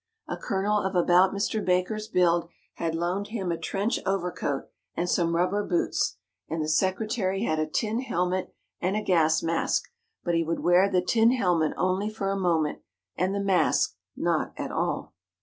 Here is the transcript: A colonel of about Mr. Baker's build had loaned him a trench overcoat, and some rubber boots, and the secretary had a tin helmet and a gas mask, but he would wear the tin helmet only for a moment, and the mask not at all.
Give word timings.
A 0.27 0.35
colonel 0.35 0.79
of 0.79 0.95
about 0.95 1.31
Mr. 1.31 1.63
Baker's 1.63 2.07
build 2.07 2.49
had 2.77 2.95
loaned 2.95 3.27
him 3.27 3.51
a 3.51 3.55
trench 3.59 3.99
overcoat, 4.03 4.63
and 4.95 5.07
some 5.07 5.35
rubber 5.35 5.63
boots, 5.63 6.17
and 6.49 6.59
the 6.59 6.67
secretary 6.67 7.43
had 7.43 7.59
a 7.59 7.67
tin 7.67 7.99
helmet 7.99 8.51
and 8.79 8.95
a 8.97 9.03
gas 9.03 9.43
mask, 9.43 9.91
but 10.23 10.33
he 10.33 10.43
would 10.43 10.61
wear 10.61 10.89
the 10.89 11.03
tin 11.03 11.33
helmet 11.33 11.73
only 11.77 12.09
for 12.09 12.31
a 12.31 12.35
moment, 12.35 12.79
and 13.15 13.35
the 13.35 13.39
mask 13.43 13.95
not 14.17 14.53
at 14.57 14.71
all. 14.71 15.13